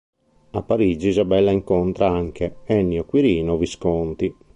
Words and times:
A 0.53 0.63
Parigi 0.63 1.09
Isabella 1.09 1.51
incontra 1.51 2.07
anche 2.09 2.55
Ennio 2.65 3.05
Quirino 3.05 3.55
Visconti. 3.55 4.35